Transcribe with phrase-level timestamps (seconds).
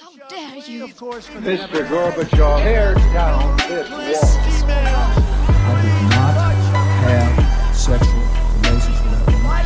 [0.00, 0.86] How dare you?
[0.88, 1.84] Mr.
[1.90, 5.12] Gorbachev, tear down this wall.
[5.60, 6.34] I did not
[7.04, 8.24] have sexual
[8.64, 9.60] relations with that woman.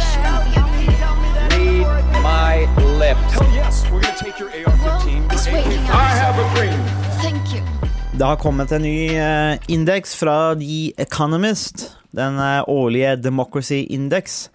[1.54, 2.66] Read my
[2.98, 3.30] lips.
[3.30, 5.32] Hell yes, we're gonna take your AR-15.
[5.32, 5.94] It's your waiting AK.
[5.94, 6.80] I have a dream.
[7.22, 7.62] Thank you.
[8.18, 14.48] Det har kommet en ny eh, indeks fra The Economist, den eh, årlige Democracy Index,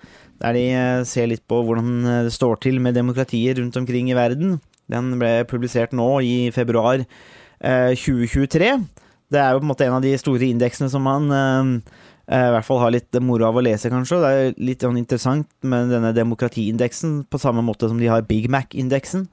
[0.43, 4.19] der de eh, ser litt på hvordan det står til med demokratier rundt omkring i
[4.19, 4.59] verden.
[4.89, 8.73] Den ble publisert nå i februar eh, 2023.
[9.29, 11.73] Det er jo på en måte en av de store indeksene som man eh,
[12.33, 14.21] eh, i hvert fall har litt moro av å lese, kanskje.
[14.23, 18.49] Det er litt sånn interessant med denne demokratiindeksen, på samme måte som de har Big
[18.49, 19.27] Mac-indeksen,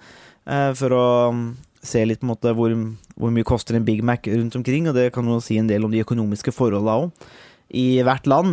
[0.45, 1.48] eh, for å mm,
[1.87, 2.77] se litt på en måte hvor,
[3.16, 5.87] hvor mye koster en Big Mac rundt omkring, og det kan jo si en del
[5.87, 7.29] om de økonomiske forholdene òg,
[7.73, 8.52] i hvert land.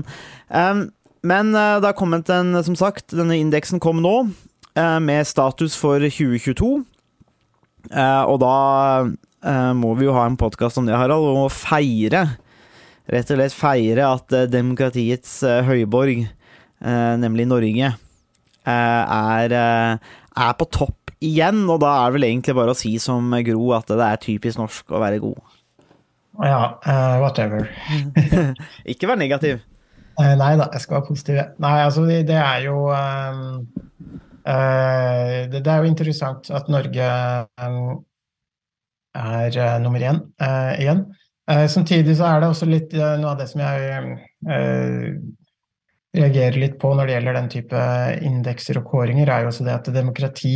[1.21, 4.15] Men det har kommet en, som sagt, denne indeksen kom nå,
[4.73, 6.71] med status for 2022.
[7.91, 8.55] Uh, og da
[9.03, 12.25] uh, må vi jo ha en podkast om det, Harald, og feire,
[13.11, 16.25] rett og slett feire at uh, demokratiets høyborg,
[16.83, 17.93] nemlig Norge,
[18.67, 23.31] er, er på topp igjen, og da er det vel egentlig bare å si som
[23.47, 25.39] Gro at det er typisk norsk å være god.
[26.43, 26.73] Ja,
[27.23, 27.69] whatever.
[28.91, 29.61] Ikke vær negativ.
[30.19, 31.39] Nei da, jeg skal være positiv.
[31.63, 37.05] Nei, altså det, det er jo eh, det, det er jo interessant at Norge
[37.63, 38.03] ehm,
[39.13, 41.05] er eh, nummer én eh, igjen.
[41.49, 44.17] Eh, samtidig så er det også litt eh, noe av det som jeg
[44.49, 45.09] eh,
[46.13, 47.83] reagerer litt på når det gjelder den type
[48.21, 50.55] indekser og kåringer, er jo også det at demokrati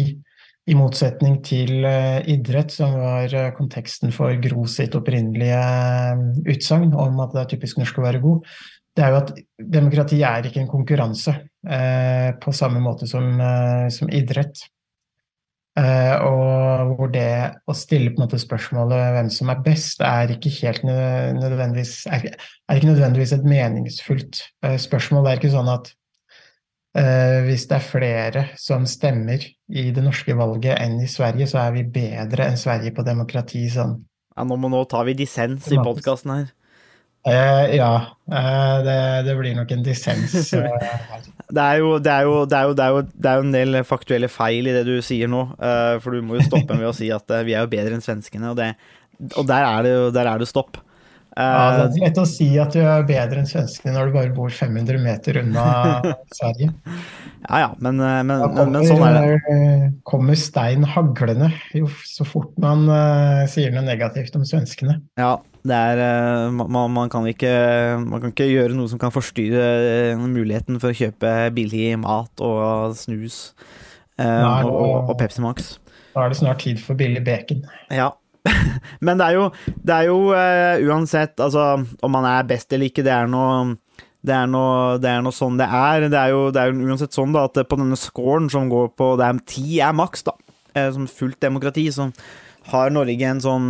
[0.68, 6.92] i motsetning til eh, idrett, som var eh, konteksten for Gro sitt opprinnelige eh, utsagn
[6.92, 8.58] om at det er typisk norsk å være god,
[8.98, 9.36] det er jo at
[9.78, 11.36] demokrati er ikke en konkurranse
[11.70, 14.64] eh, på samme måte som, eh, som idrett.
[15.78, 17.30] Eh, og hvor det
[17.70, 22.26] å stille på en måte spørsmålet hvem som er best, er ikke helt nødvendigvis, er,
[22.34, 25.28] er ikke nødvendigvis et meningsfullt eh, spørsmål.
[25.28, 25.94] Det er ikke sånn at
[26.98, 31.68] Eh, hvis det er flere som stemmer i det norske valget enn i Sverige, så
[31.68, 34.00] er vi bedre enn Sverige på demokrati sånn.
[34.38, 36.48] Ja, nå, må, nå tar vi dissens i podkasten her.
[37.26, 40.36] Eh, ja, Uh, det, det blir nok en dissens.
[40.58, 40.64] Uh.
[41.48, 43.44] Det er, jo, det, er jo, det, er jo, det, er jo, det er jo
[43.46, 45.46] en del faktuelle feil i det du sier nå,
[46.04, 48.50] for du må jo stoppe med å si at vi er jo bedre enn svenskene,
[48.52, 48.74] og, det,
[49.30, 50.82] og der, er det, der er det stopp.
[51.40, 54.36] ja, det er lett å si at du er bedre enn svenskene når du bare
[54.36, 55.66] bor 500 meter unna
[56.42, 56.74] Sverige.
[57.48, 59.92] ja ja, men, men, kommer, men, sånn er det.
[60.12, 65.00] kommer, stein haglende jo så fort man uh, sier noe negativt om svenskene.
[65.16, 65.38] Ja,
[65.76, 67.50] er eh, man, man, kan ikke,
[68.04, 69.66] man kan ikke gjøre noe som kan forstyrre
[70.14, 73.52] eh, muligheten for å kjøpe billig mat og snus
[74.20, 75.76] eh, Nei, og, og, Pepsi Max.
[76.14, 77.66] Da er det snart tid for billig bacon.
[77.94, 78.12] Ja.
[79.06, 79.50] Men det er jo,
[79.84, 83.76] det er jo uh, uansett, altså om man er best eller ikke, det er noe
[84.28, 86.08] det er noe, det er noe sånn det er.
[86.12, 88.90] Det er jo, det er jo uansett sånn da, at på denne scoren som går
[88.98, 90.34] på det er, 10 er maks, da,
[90.96, 92.10] som fullt demokrati, så
[92.74, 93.70] har Norge en sånn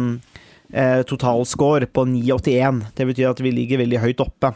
[0.74, 2.84] eh, totalscore på 9,81.
[2.98, 4.54] Det betyr at vi ligger veldig høyt oppe.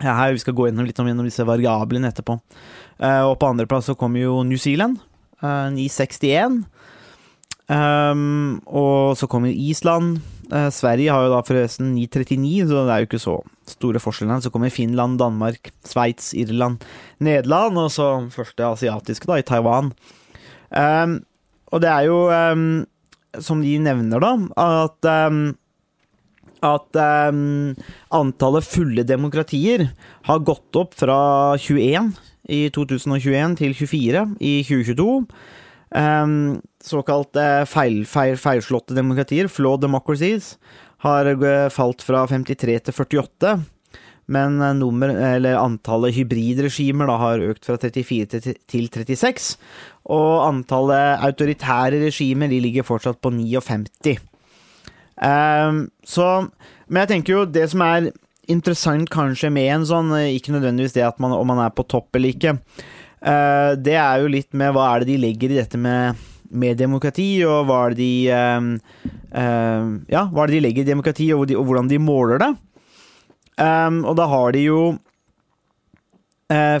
[0.00, 2.38] Her, vi skal gå gjennom litt om, gjennom disse variablene etterpå.
[3.00, 5.00] Eh, og på andreplass så kommer jo New Zealand.
[5.42, 6.64] eh, 961.
[7.70, 10.18] Um, og så kommer Island.
[10.50, 13.36] Eh, Sverige har jo da forresten 939, så det er jo ikke så
[13.70, 14.42] store forskjellene.
[14.42, 16.82] Så kommer Finland, Danmark, Sveits, Irland,
[17.20, 19.92] Nederland, og så første asiatiske, da, i Taiwan.
[20.70, 21.20] Um,
[21.70, 22.86] og det er jo, um,
[23.38, 25.42] som de nevner, da, at um,
[26.60, 26.98] at
[27.32, 27.72] um,
[28.12, 29.86] antallet fulle demokratier
[30.28, 32.10] har gått opp fra 21
[32.52, 35.08] i 2021 til 24 i 2022.
[35.90, 40.54] Um, såkalte feil, feil, feilslåtte demokratier, flaw democracies,
[41.00, 43.54] har eh, falt fra 53 til 48.
[44.30, 45.12] Men eh, nummer,
[45.56, 49.56] antallet hybridregimer da, har økt fra 34 til, til 36.
[50.08, 54.16] Og antallet autoritære regimer ligger fortsatt på 59.
[55.20, 56.26] Um, så,
[56.88, 58.08] men jeg tenker jo det som er
[58.50, 61.84] interessant kanskje med en sånn, eh, ikke nødvendigvis det at man, om man er på
[61.84, 62.54] topp eller ikke,
[63.20, 66.16] uh, det er jo litt med hva er det de legger i dette med,
[66.50, 68.72] med demokrati, og hva er det de um,
[69.38, 72.40] ehm, Ja, hva er det de legger i demokrati, og, de, og hvordan de måler
[72.42, 72.50] det.
[73.60, 74.80] Um, og da har de jo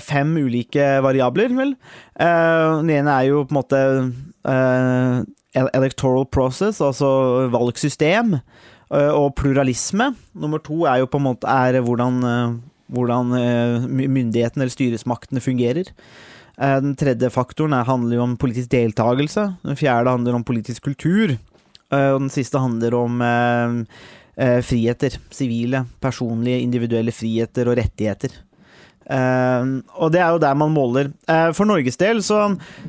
[0.02, 1.74] fem ulike variabler, vel.
[2.18, 3.80] Eh, den ene er jo på en måte
[4.50, 5.20] eh,
[5.74, 8.34] electoral process, altså valgsystem,
[8.90, 10.12] eh, og pluralisme.
[10.34, 11.46] Nummer to er jo på en måte
[11.86, 12.58] hvordan, eh,
[12.90, 15.92] hvordan eh, myndighetene eller styresmaktene fungerer.
[16.58, 19.46] Eh, Den tredje faktoren er, handler jo om politisk deltakelse.
[19.62, 21.36] Den fjerde handler om politisk kultur.
[21.90, 23.80] Eh, Og den siste handler om eh,
[24.36, 25.16] eh, friheter.
[25.30, 28.30] Sivile, personlige, individuelle friheter og rettigheter.
[29.10, 31.12] Eh, og det er jo der man måler.
[31.26, 32.44] Uh, for Norges del så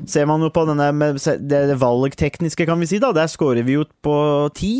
[0.05, 3.01] ser man jo på denne med det, valgtekniske, kan vi si.
[3.01, 4.15] da, Der scorer vi ut på
[4.57, 4.75] ti.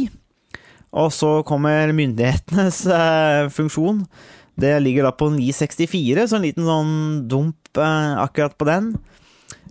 [0.92, 4.06] Og så kommer myndighetenes uh, funksjon.
[4.62, 6.96] Det ligger da på 9,64, så en liten sånn
[7.32, 8.92] dump eh, akkurat på den.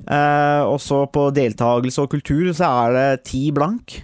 [0.08, 3.98] Eh, og så på deltakelse og kultur så er det 10 blank.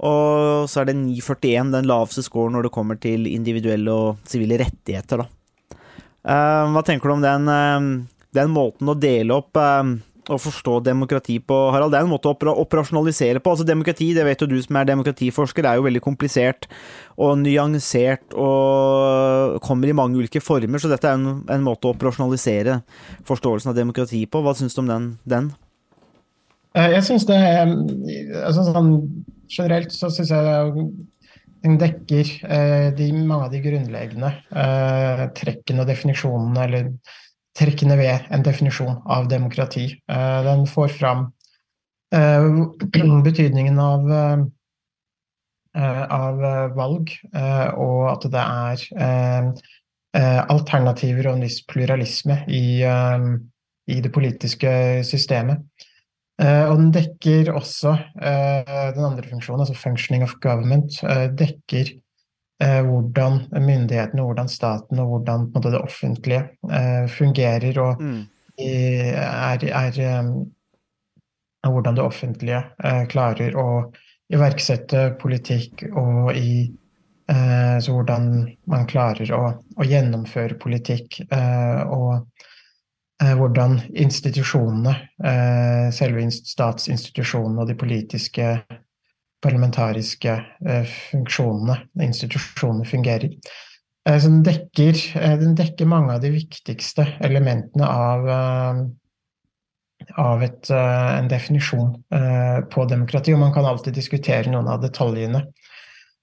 [0.00, 4.58] Og så er det 9,41 den laveste scoren når det kommer til individuelle og sivile
[4.62, 5.28] rettigheter, da.
[6.20, 8.06] Eh, hva tenker du om den, eh,
[8.36, 9.92] den måten å dele opp eh,
[10.30, 11.94] og forstå demokrati på, Harald?
[11.94, 13.54] Det er en måte å opera operasjonalisere på.
[13.54, 16.68] Altså Demokrati, det vet jo du som er demokratiforsker, er jo veldig komplisert
[17.16, 21.96] og nyansert og kommer i mange ulike former, så dette er en, en måte å
[21.96, 22.82] operasjonalisere
[23.28, 24.44] forståelsen av demokrati på.
[24.44, 25.10] Hva syns du om den?
[25.24, 25.50] den?
[26.76, 27.64] Jeg syns det er
[28.44, 28.94] altså sånn,
[29.50, 30.74] Generelt så syns jeg
[31.62, 36.88] den dekker eh, de, mange av de grunnleggende eh, trekkene og definisjonene, eller
[37.56, 39.90] trekkene ved en definisjon av demokrati.
[40.08, 41.28] Eh, den får fram
[43.26, 44.08] betydningen av,
[46.10, 46.40] av
[46.74, 47.12] valg,
[47.78, 48.82] og at det er
[50.50, 54.72] alternativer og en viss pluralisme i, i det politiske
[55.06, 55.62] systemet.
[56.40, 57.92] Eh, og den dekker også
[58.22, 61.96] eh, den andre funksjonen, altså 'functioning of government', eh, dekker
[62.60, 66.42] hvordan myndighetene, hvordan staten og hvordan måte, det offentlige
[67.08, 68.26] fungerer og Mm.
[68.58, 68.68] i,
[69.16, 70.44] er, er
[71.64, 72.62] hvordan det offentlige
[73.08, 73.90] klarer å
[74.28, 76.76] iverksette politikk og i
[77.80, 79.42] så hvordan man klarer å,
[79.80, 82.26] å gjennomføre politikk og
[83.20, 84.94] hvordan institusjonene,
[85.24, 88.46] eh, selve inst- statsinstitusjonene og de politiske
[89.44, 90.36] parlamentariske
[90.68, 93.30] eh, funksjonene, institusjonene, fungerer.
[94.08, 98.82] Eh, så den dekker, eh, den dekker mange av de viktigste elementene av, eh,
[100.16, 104.80] av et, eh, en definisjon eh, på demokrati, og man kan alltid diskutere noen av
[104.80, 105.44] detaljene.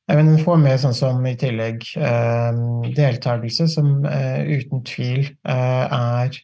[0.09, 2.51] Eh, Men den får med sånn som i tillegg eh,
[2.95, 6.44] deltakelse, som eh, uten tvil eh, er eh,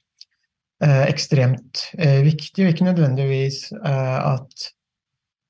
[0.83, 4.69] ekstremt eh, viktig, og ikke nødvendigvis eh, at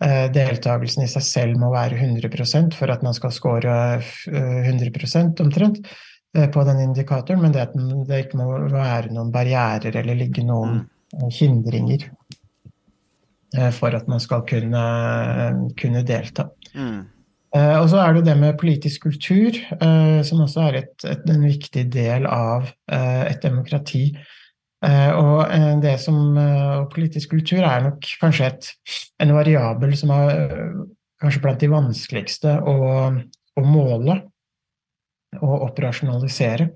[0.03, 5.41] eh, deltakelsen i seg selv må være 100% for at man skal score eh, 100%
[5.45, 5.79] omtrent
[6.37, 7.77] eh, på den indikatoren, men det at
[8.09, 10.83] det ikke må være noen barrierer eller ligge noen
[11.17, 12.09] eh, hindringer
[13.57, 14.85] eh, for at man skal kunne,
[15.79, 16.49] kunne delta.
[16.75, 17.01] Mm.
[17.53, 21.27] Eh, og så er det det med politisk kultur, eh, som også er et, et,
[21.29, 24.07] en viktig del av eh, et demokrati.
[24.83, 28.69] Eh, og eh, det som eh, politisk kultur er nok kanskje et,
[29.23, 30.33] en variabel som er
[31.23, 32.77] kanskje blant de vanskeligste å,
[33.55, 34.17] å måle
[35.39, 36.67] og operasjonalisere.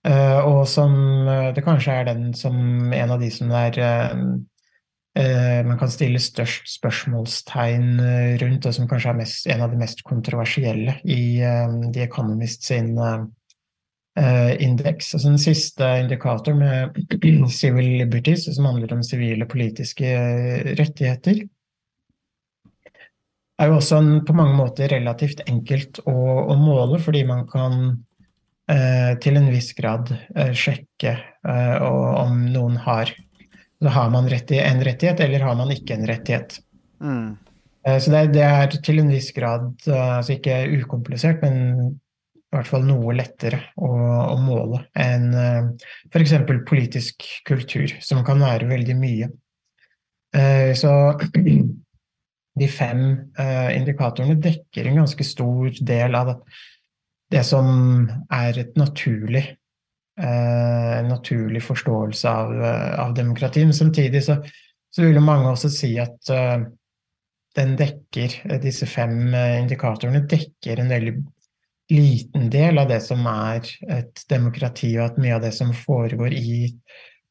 [0.00, 0.92] Og som
[1.54, 2.56] det kanskje er den som
[2.96, 3.76] en av de som er
[5.12, 8.00] man kan stille størst spørsmålstegn
[8.40, 11.20] rundt, og som kanskje er mest, en av de mest kontroversielle i
[11.92, 12.94] The Economist sin
[14.60, 15.14] indeks.
[15.14, 16.98] Altså den siste indikator med
[17.60, 21.42] civil liberties, som handler om sivile politiske eh, rettigheter,
[23.60, 26.16] er jo også en, på mange måter relativt enkelt å,
[26.52, 27.80] å måle, fordi man kan
[28.72, 33.12] eh, til en viss grad eh, sjekke eh, om noen har
[33.80, 36.58] så har man rettig, en rettighet, eller har man ikke en rettighet.
[37.00, 37.36] Mm.
[37.86, 42.00] Eh, Så det, det er til en viss grad, eh, altså ikke ukomplisert, men
[42.50, 43.90] i hvert fall noe lettere å,
[44.34, 45.28] å måle enn
[46.10, 46.32] f.eks.
[46.66, 49.28] politisk kultur, som kan være veldig mye.
[50.34, 50.90] Eh, Så
[52.60, 53.04] de fem
[53.38, 56.34] eh, indikatorene dekker en ganske stor del av
[57.30, 59.44] det, som er et naturlig
[60.20, 63.64] eh, en naturlig forståelse av, eh, av demokrati.
[63.64, 64.40] Men samtidig så,
[64.90, 66.66] så vil jo mange også si at eh,
[67.58, 71.16] den dekker, eh, disse fem eh, indikatorene dekker en veldig
[71.90, 76.34] liten del av det som er et demokrati, og at mye av det som foregår
[76.36, 76.70] i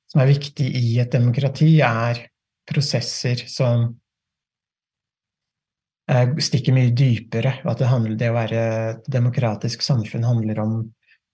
[0.09, 2.23] som er viktig i et demokrati, er
[2.69, 3.85] prosesser som
[6.09, 7.59] eh, stikker mye dypere.
[7.63, 8.63] og At det, handler, det å være
[8.93, 10.79] et demokratisk samfunn handler om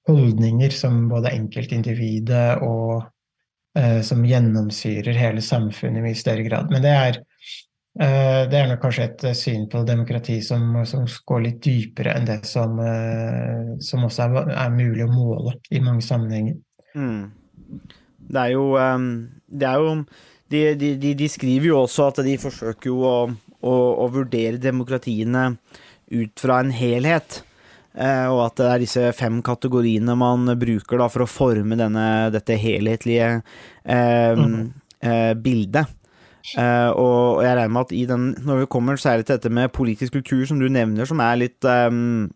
[0.10, 3.08] holdninger som både enkeltindividet og
[3.80, 6.70] eh, som gjennomsyrer hele samfunnet i mye større grad.
[6.74, 7.22] Men det er,
[7.96, 12.28] det er nok kanskje et eh, syn på demokrati som, som går litt dypere enn
[12.28, 16.58] det som, eh, som også er, er mulig å måle i mange sammenhenger.
[16.96, 17.32] Mm.
[18.26, 18.68] Det er jo,
[19.48, 19.90] det er jo
[20.52, 23.18] de, de, de, de skriver jo også at de forsøker jo å,
[23.66, 23.74] å,
[24.04, 25.52] å vurdere demokratiene
[26.14, 27.42] ut fra en helhet.
[27.96, 32.08] Eh, og at det er disse fem kategoriene man bruker da, for å forme denne,
[32.34, 34.42] dette helhetlige eh,
[35.00, 35.95] eh, bildet.
[36.54, 39.74] Eh, og jeg regner med at i den, når vi kommer særlig til dette med
[39.74, 42.30] politisk kultur, som du nevner, som er litt um,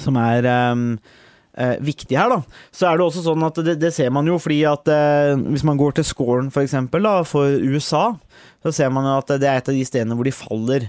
[0.00, 0.86] Som er um,
[1.60, 2.38] uh, viktig her, da,
[2.72, 5.66] så er det også sånn at det, det ser man jo fordi at uh, hvis
[5.68, 8.14] man går til scoren for eksempel da, for USA,
[8.64, 10.88] så ser man jo at det er et av de stedene hvor de faller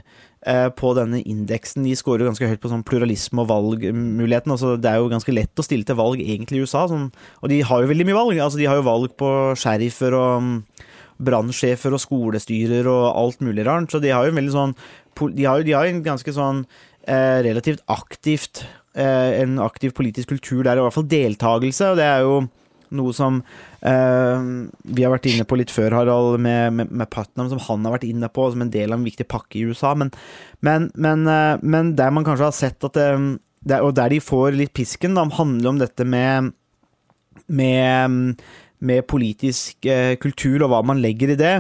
[0.78, 1.88] på denne indeksen.
[1.88, 4.52] De scorer ganske høyt på sånn pluralisme og valgmuligheten.
[4.54, 7.08] Altså, det er jo ganske lett å stille til valg egentlig i USA, sånn,
[7.42, 8.42] og de har jo veldig mye valg.
[8.46, 10.52] Altså, de har jo valg på sheriffer og
[11.18, 14.76] brannsjefer og skolestyrer og alt mulig rart, så de har jo en veldig sånn
[15.16, 16.66] De har jo de har en ganske sånn
[17.08, 22.10] eh, relativt aktivt eh, En aktiv politisk kultur der, i hvert fall deltakelse, og det
[22.10, 22.44] er jo
[22.96, 23.40] noe som
[23.82, 24.44] eh,
[24.84, 27.96] vi har vært inne på litt før, Harald, med, med, med Putnam, som han har
[27.98, 29.96] vært inne på som en del av en viktig pakke i USA.
[29.98, 30.12] Men,
[30.66, 33.10] men, men, eh, men der man kanskje har sett at det,
[33.66, 36.54] der, Og der de får litt pisken, da, handler om dette med
[37.48, 38.42] med,
[38.80, 41.56] med politisk eh, kultur og hva man legger i det.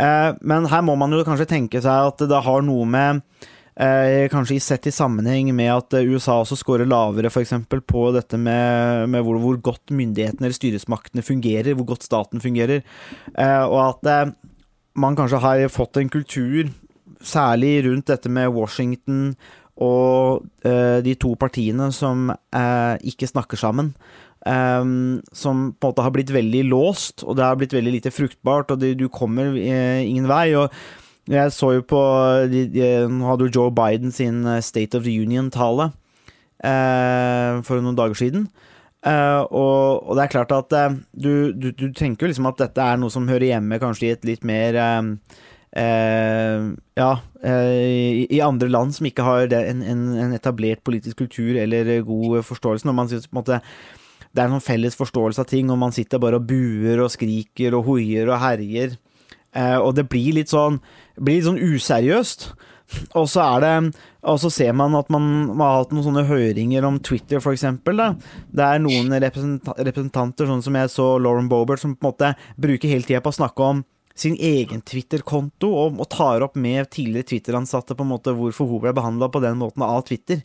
[0.00, 3.20] Eh, men her må man jo kanskje tenke seg at det har noe med
[3.76, 7.54] eh, Kanskje sett i sammenheng med at eh, USA også scorer lavere f.eks.
[7.68, 12.84] på dette med, med hvor, hvor godt myndighetene eller styresmaktene fungerer, hvor godt staten fungerer,
[13.34, 14.32] eh, og at eh,
[14.94, 16.70] man kanskje har fått en kultur,
[17.24, 19.32] særlig rundt dette med Washington
[19.80, 22.28] og de to partiene som
[23.02, 23.88] ikke snakker sammen.
[24.44, 28.12] Ehm, som på en måte har blitt veldig låst, og det har blitt veldig lite
[28.12, 30.52] fruktbart, og det, du kommer eh, ingen vei.
[30.58, 30.68] og
[31.24, 32.00] jeg så jo på
[32.52, 35.88] de, de, Nå hadde jo Joe Biden sin eh, State of the Union-tale
[36.60, 38.44] eh, for noen dager siden.
[39.04, 42.60] Eh, og, og det er klart at eh, du, du, du tenker jo liksom at
[42.60, 46.62] dette er noe som hører hjemme kanskje i et litt mer eh,
[47.00, 47.10] ja,
[47.48, 52.42] i, i andre land som ikke har en, en, en etablert politisk kultur eller god
[52.44, 52.84] forståelse.
[52.84, 53.62] Når man synes på en måte
[54.34, 57.12] det er en sånn felles forståelse av ting, og man sitter bare og buer og
[57.14, 58.96] skriker og hoier og herjer.
[59.54, 60.80] Eh, og det blir litt sånn,
[61.14, 62.48] blir litt sånn useriøst.
[63.16, 65.22] Og så det Og så ser man at man,
[65.56, 68.00] man har hatt noen sånne høringer om Twitter, for eksempel.
[68.48, 72.30] Det er noen representa representanter, sånn som jeg så Lauren Bobert, som på en måte
[72.56, 73.82] bruker hele tida på å snakke om
[74.16, 78.80] sin egen Twitter-konto, og, og tar opp med tidligere Twitter-ansatte på en måte hvorfor hun
[78.86, 80.40] ble behandla på den måten av Twitter.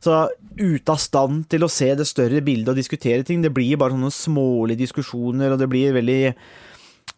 [0.00, 0.16] Så
[0.56, 3.44] ute av stand til å se det større bildet og diskutere ting.
[3.44, 6.20] Det blir bare sånne smålige diskusjoner, og det blir veldig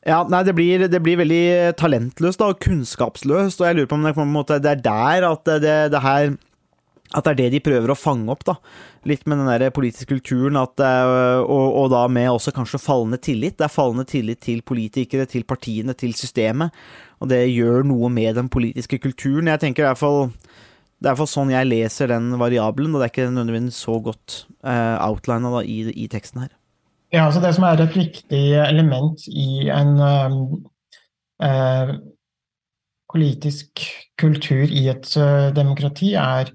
[0.03, 3.99] ja, nei, det blir, det blir veldig talentløst da, og kunnskapsløst, og jeg lurer på
[3.99, 6.33] om det, på måte, det er der at det, det her
[7.13, 8.55] at det er det de prøver å fange opp, da.
[9.09, 13.19] Litt med den der politiske kulturen, at, øh, og, og da med også kanskje fallende
[13.21, 13.59] tillit.
[13.59, 16.73] Det er fallende tillit til politikere, til partiene, til systemet.
[17.21, 19.51] Og det gjør noe med den politiske kulturen.
[19.53, 20.33] Jeg tenker i hvert fall
[21.03, 24.43] det er for sånn jeg leser den variabelen, og det er ikke nødvendigvis så godt
[24.65, 26.53] uh, outlina i, i teksten her.
[27.13, 30.37] Ja, altså Det som er et viktig element i en uh,
[31.45, 31.95] uh,
[33.13, 33.83] politisk
[34.21, 35.11] kultur i et
[35.57, 36.53] demokrati, er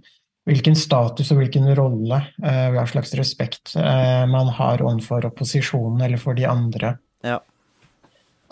[0.47, 6.47] hvilken status og hvilken rolle, hva slags respekt man har overfor opposisjonen eller for de
[6.47, 6.93] andre.
[7.27, 7.41] Ja.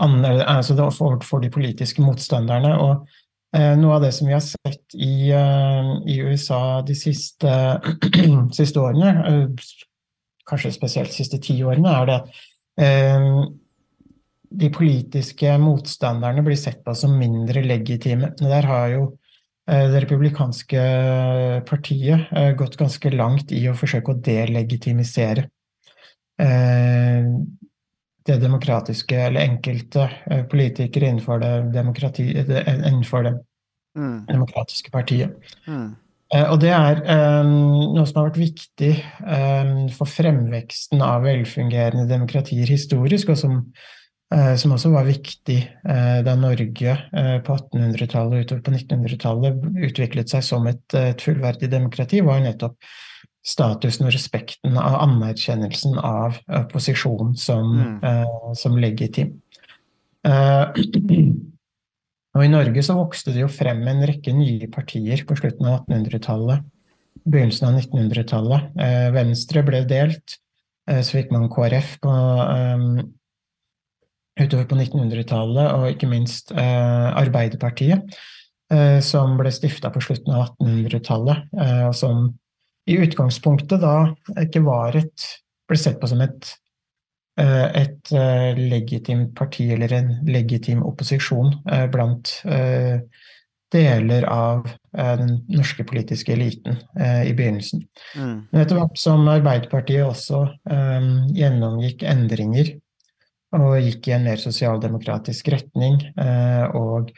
[0.04, 2.76] andre altså for, for de politiske motstanderne.
[2.76, 3.08] og
[3.56, 7.52] noe av det som vi har sett i, i USA de siste,
[8.60, 9.12] siste årene,
[10.50, 13.54] kanskje spesielt de siste ti årene, er det at
[14.56, 18.34] de politiske motstanderne blir sett på som mindre legitime.
[18.40, 19.06] Der har jo
[19.66, 20.82] det republikanske
[21.68, 25.48] partiet gått ganske langt i å forsøke å delegitimisere
[28.26, 30.08] det demokratiske, eller enkelte
[30.50, 33.34] politikere innenfor det, demokrati, innenfor det
[33.98, 34.26] mm.
[34.32, 35.36] demokratiske partiet.
[35.68, 35.94] Mm.
[36.34, 37.52] Og det er um,
[37.94, 43.60] noe som har vært viktig um, for fremveksten av velfungerende demokratier historisk, og som,
[44.34, 49.68] uh, som også var viktig uh, da Norge uh, på 1800-tallet og utover på 1900-tallet
[49.92, 52.80] utviklet seg som et, et, fullverdig demokrati, var nettopp
[53.46, 58.56] statusen og respekten av anerkjennelsen av opposisjon som, mm.
[58.58, 59.36] som legitim.
[62.36, 65.86] Og I Norge så vokste det jo frem en rekke nye partier på slutten av
[65.86, 66.66] 1800-tallet,
[67.24, 68.74] begynnelsen av 1900-tallet.
[68.84, 70.36] Eh, Venstre ble delt,
[70.90, 73.00] eh, så fikk man KrF på, um,
[74.36, 78.18] utover på 1900-tallet, og ikke minst eh, Arbeiderpartiet,
[78.74, 81.48] eh, som ble stifta på slutten av 1800-tallet,
[81.88, 82.28] og som
[82.86, 83.96] i utgangspunktet da
[84.42, 85.26] ikke var et
[85.66, 86.52] ble sett på som et
[87.42, 92.38] eh, et eh, legitimt parti eller en legitim opposisjon eh, blant
[93.76, 97.82] deler av den norske politiske eliten eh, i begynnelsen.
[98.16, 98.38] Mm.
[98.52, 102.76] Men etter hvert som Arbeiderpartiet også eh, gjennomgikk endringer
[103.56, 107.12] og gikk i en mer sosialdemokratisk retning eh, og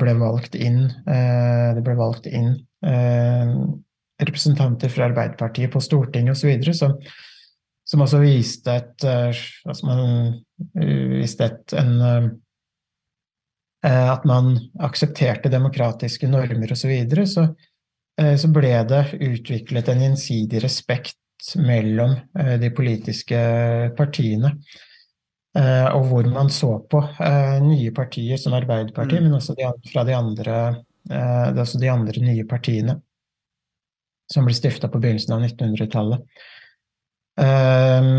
[0.00, 2.54] ble valgt inn Det ble valgt inn
[4.20, 6.72] representanter fra Arbeiderpartiet på Stortinget osv.
[6.74, 6.92] Så
[7.90, 10.04] som også viste et altså man
[10.78, 12.28] eh, viste et, en eh,
[14.12, 14.52] At man
[14.84, 16.82] aksepterte demokratiske normer osv.
[16.82, 17.48] Så, videre, så
[18.20, 22.10] så ble det utviklet en gjensidig respekt mellom
[22.60, 23.38] de politiske
[23.96, 24.50] partiene.
[25.56, 27.00] Og hvor man så på
[27.64, 29.30] nye partier som Arbeiderpartiet, Mm.
[29.30, 30.58] men også de, fra de andre,
[31.56, 32.98] også de andre nye partiene
[34.32, 36.20] som ble stifta på begynnelsen av 1900-tallet.
[37.40, 38.10] eh,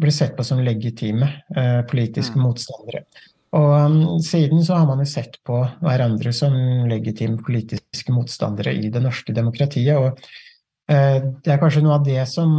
[0.00, 2.46] ble sett på som legitime eh, politiske Mm.
[2.46, 3.04] motstandere.
[3.52, 6.54] Og um, siden så har man jo sett på hverandre som
[6.88, 9.98] legitime politiske motstandere i det norske demokratiet.
[9.98, 10.16] Og
[10.88, 12.54] eh, det er kanskje noe av det som,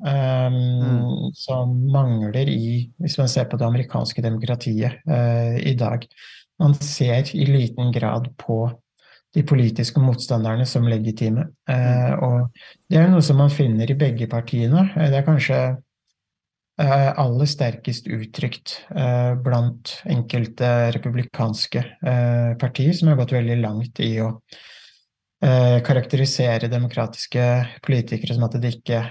[0.00, 6.08] um, som mangler i Hvis man ser på det amerikanske demokratiet uh, i dag.
[6.60, 8.70] Man ser i liten grad på
[9.34, 11.44] de politiske motstanderne som legitime.
[11.70, 12.48] Eh, og
[12.90, 14.88] det er noe som man finner i begge partiene.
[14.96, 15.58] Eh, Det er kanskje
[16.80, 24.02] eh, aller sterkest uttrykt eh, blant enkelte republikanske eh, partier, som har gått veldig langt
[24.02, 24.32] i å
[25.44, 27.46] eh, karakterisere demokratiske
[27.86, 29.04] politikere som at de ikke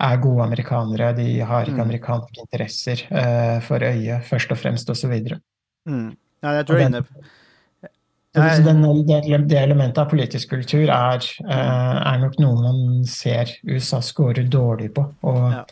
[0.00, 1.82] er gode amerikanere, de har ikke Mm.
[1.82, 3.02] amerikanske interesser
[3.60, 5.12] for øye, først og fremst, osv.
[5.84, 6.16] Mm.
[6.40, 7.26] Ja, jeg tror jeg er inne inne
[8.34, 13.98] Så den, det, elementet av politisk kultur er, eh, er nok noe man ser USA
[14.00, 15.02] scorer dårlig på.
[15.26, 15.64] Og Ja.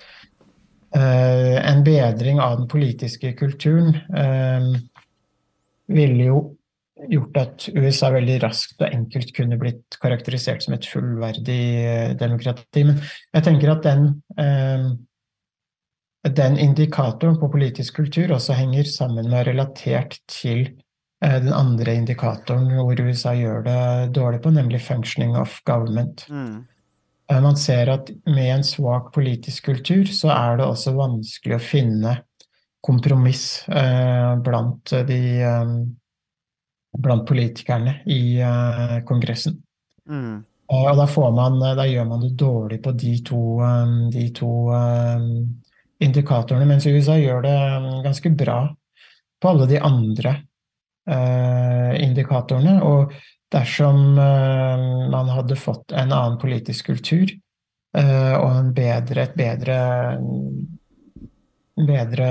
[0.94, 4.80] eh, en bedring av den politiske kulturen eh,
[5.88, 6.56] ville jo
[7.08, 12.82] gjort at USA veldig raskt og enkelt kunne blitt karakterisert som et fullverdig demokrati.
[12.82, 12.98] Men
[13.34, 15.04] jeg tenker at den
[16.28, 20.66] den indikatoren på politisk kultur også henger sammen med relatert til
[21.20, 23.78] den andre indikatoren hvor USA gjør det
[24.14, 26.26] dårlig på, nemlig functioning of government.
[26.30, 26.66] Mm.
[27.30, 31.62] Eh, Man ser at med en svak politisk kultur så er det også vanskelig å
[31.62, 32.16] finne
[32.80, 35.72] kompromiss eh, blant de eh,
[36.98, 39.58] blant politikerne i eh, Kongressen.
[40.08, 40.44] Mm.
[40.72, 44.28] Eh, Og da, får man, da gjør man det dårlig på de to, eh, de
[44.36, 45.28] to eh,
[46.04, 48.60] indikatorene, mens USA gjør det eh, ganske bra
[49.38, 50.44] på alle de andre eh,
[51.08, 52.78] indikatorene.
[52.84, 53.14] Og
[53.52, 57.30] dersom eh, man hadde fått en annen politisk kultur
[57.96, 59.78] eh, og en bedre, et bedre,
[61.88, 62.28] bedre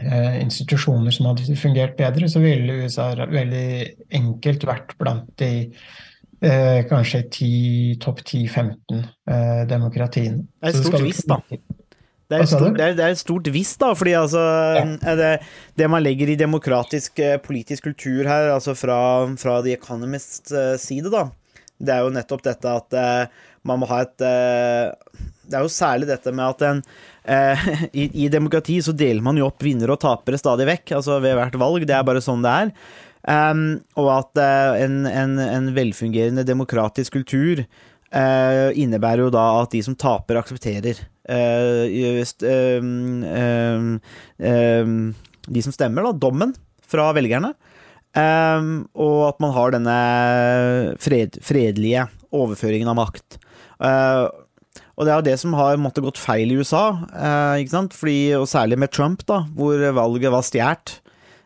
[0.00, 3.68] eh, institusjoner som hadde fungert bedre, så ville USA veldig
[4.16, 10.46] enkelt vært blant de eh, kanskje 10, topp 10-15 eh, demokratiene.
[10.56, 11.42] Det er et stort visst, da.
[12.34, 15.14] Det er, stort, det, er, det er et stort hvis, da, fordi altså ja.
[15.20, 15.30] det,
[15.78, 18.98] det man legger i demokratisk eh, politisk kultur her, altså fra,
[19.40, 21.28] fra The Economists eh, side, da,
[21.84, 25.72] det er jo nettopp dette at uh, man må ha et uh, Det er jo
[25.72, 27.64] særlig dette med at en uh,
[28.00, 31.34] i, I demokrati så deler man jo opp vinnere og tapere stadig vekk, altså ved
[31.34, 31.88] hvert valg.
[31.88, 32.70] Det er bare sånn det er.
[33.24, 39.72] Um, og at eh, en, en, en velfungerende demokratisk kultur eh, innebærer jo da at
[39.72, 43.92] de som taper, aksepterer eh, ehm, ehm,
[44.38, 44.98] ehm,
[45.48, 47.54] de som stemmer, da, dommen fra velgerne.
[48.14, 49.94] Og at man har denne
[51.02, 53.38] fred, fredelige overføringen av makt.
[53.82, 54.26] Eh,
[54.94, 57.96] og det er jo det som har måttet gått feil i USA, eh, ikke sant?
[57.98, 60.98] Fordi, og særlig med Trump, da, hvor valget var stjålet.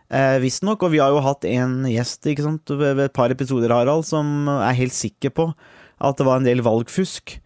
[0.09, 3.73] Eh, Visstnok, og vi har jo hatt en gjest ikke sant, ved et par episoder,
[3.73, 5.51] Harald, som er helt sikker på
[5.99, 7.39] at det var en del valgfusk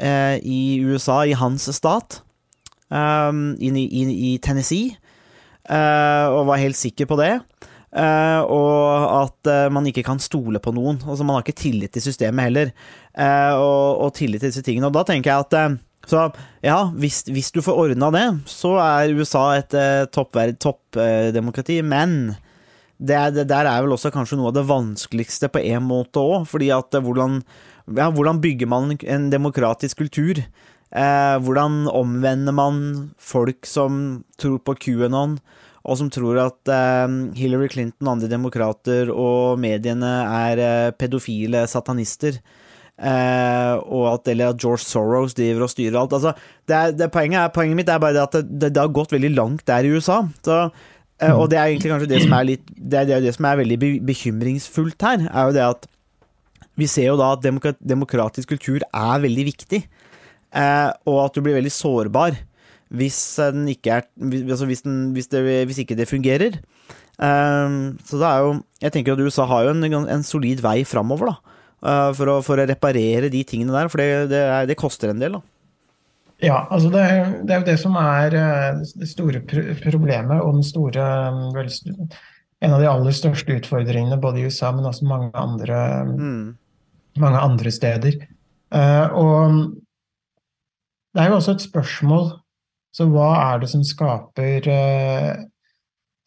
[0.00, 2.18] i USA, i hans stat,
[2.90, 4.96] um, i, i, Tennessee,
[5.68, 7.36] eh, og var helt sikker på det.
[7.94, 10.96] Uh, og at uh, man ikke kan stole på noen.
[11.06, 12.76] Altså Man har ikke tillit til systemet heller,
[13.14, 14.88] Uh, og, og tillit til disse tingene.
[14.88, 15.74] Og da tenker jeg at eh,
[16.10, 16.24] så
[16.66, 19.76] ja, hvis, hvis du får ordna det, så er USA et
[20.10, 21.76] toppdemokrati.
[21.78, 22.34] Topp, men
[22.98, 26.46] det, det der er vel også kanskje noe av det vanskeligste på en måte òg,
[26.48, 27.40] fordi at eh, hvordan,
[27.90, 30.40] ja, hvordan bygger man en demokratisk kultur?
[30.94, 32.80] Eh, hvordan omvender man
[33.18, 35.38] folk som tror på QAnon,
[35.84, 40.12] og som tror at eh, Hillary Clinton andre demokrater og mediene
[40.48, 42.38] er eh, pedofile satanister?
[42.94, 46.14] Eh, og at, eller at George Soros driver og styrer alt.
[46.14, 46.32] Altså,
[46.70, 49.14] det er, det, poenget, er, poenget mitt er bare det at det, det, har gått
[49.14, 50.20] veldig langt der i USA.
[50.46, 50.60] Så,
[51.18, 53.50] eh, og det er egentlig kanskje det som er litt Det er det, det som
[53.50, 55.90] er veldig bekymringsfullt her, er jo det at
[56.78, 61.44] vi ser jo da at demokrat, demokratisk kultur er veldig viktig, eh, og at du
[61.44, 62.38] blir veldig sårbar
[62.94, 64.04] hvis, den ikke, er,
[64.44, 66.60] altså hvis, den, hvis, det, hvis ikke det fungerer.
[67.14, 70.80] Um, så det er jo Jeg tenker at USA har jo en, en solid vei
[70.84, 71.58] framover, da.
[71.84, 75.12] Uh, for, å, for, å, reparere de tingene der, for det, det, er, det koster
[75.12, 75.42] en del, da.
[76.42, 77.04] Ja, altså det,
[77.46, 81.04] det, er jo det som er eh, det store problemet og den store
[82.64, 85.78] En av de aller største utfordringene både i USA, men også mange andre,
[86.10, 86.44] mm.
[87.22, 88.20] Mange andre steder.
[88.74, 89.58] Uh, og
[91.14, 92.24] det er jo også et spørsmål
[92.94, 94.66] Så hva er det som skaper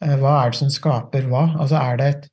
[0.04, 1.48] Eh, hva er det som skaper hva?
[1.58, 2.28] Altså er det et,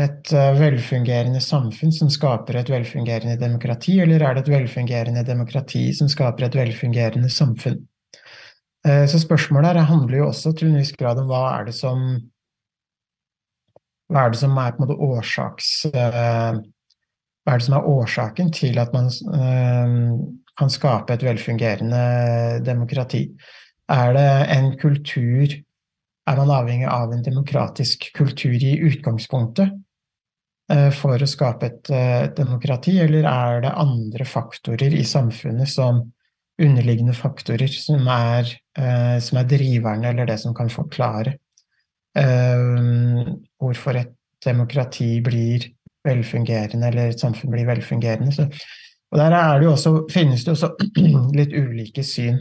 [0.00, 5.88] et eh, velfungerende samfunn som skaper et velfungerende demokrati, eller er det et velfungerende demokrati
[5.96, 7.82] som skaper et velfungerende samfunn?
[8.86, 11.76] Eh, så spørsmålet her handler jo også til en viss grad om hva er det
[11.76, 12.10] som
[14.08, 15.72] hva er det som er på en måte årsaks
[17.48, 19.08] hva er det som er årsaken til at man
[20.58, 23.22] kan skape et velfungerende demokrati?
[23.88, 25.54] Er det en kultur
[26.28, 29.72] er man avhengig av en demokratisk kultur i utgangspunktet
[30.72, 35.70] eh, for å skape et, eh, et demokrati, eller er det andre faktorer i samfunnet
[35.72, 36.02] som
[36.58, 41.38] underliggende faktorer som er, eh, som er driverne, eller det som kan forklare
[42.18, 45.68] hvorfor et demokrati blir
[46.06, 48.32] velfungerende, eller et samfunn blir velfungerende.
[48.34, 48.46] Så,
[49.12, 50.72] og der det også, finnes det også
[51.38, 52.40] litt ulike syn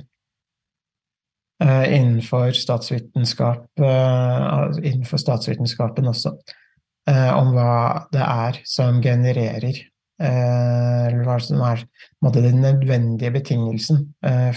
[1.63, 6.33] uh, innenfor statsvitenskap, uh, innenfor statsvitenskapen også,
[7.09, 9.85] uh, om hva det er som genererer
[10.17, 11.83] eller hva som er
[12.33, 13.99] den nødvendige betingelsen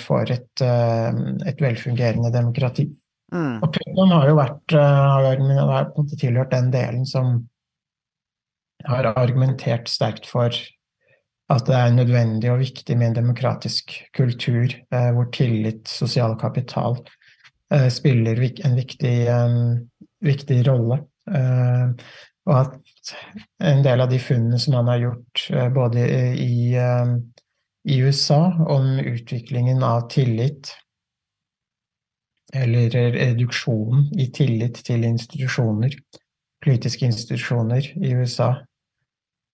[0.01, 2.87] for et, et velfungerende demokrati.
[3.29, 3.59] Mm.
[3.59, 7.43] Og Putin har jo vært, har tilhørt den delen som
[8.89, 10.55] har argumentert sterkt for
[11.51, 17.01] at det er nødvendig og viktig med en demokratisk kultur eh, hvor tillit, sosial kapital,
[17.73, 19.89] eh, spiller en viktig, um,
[20.23, 21.01] viktig rolle.
[21.27, 21.91] Eh,
[22.47, 23.13] og at
[23.63, 26.07] en del av de funnene som han har gjort eh, både
[26.39, 27.19] i, um,
[27.85, 28.41] i, USA
[28.71, 30.71] om utviklingen av tillit,
[32.55, 35.95] eller reduksjonen i tillit til institusjoner,
[36.65, 38.55] politiske institusjoner i USA,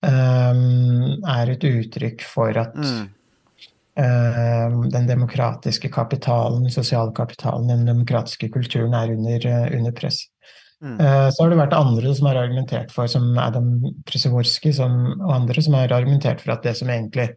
[0.07, 3.03] um, er et uttrykk for at mm.
[4.01, 10.23] uh, den demokratiske kapitalen, sosialkapitalen, den demokratiske kulturen er under, uh, under press.
[10.85, 10.99] Mm.
[11.01, 15.65] Uh, så har det vært andre som har argumentert for, som Adam Przeworski og andre,
[15.65, 17.33] som har argumentert for at det som egentlig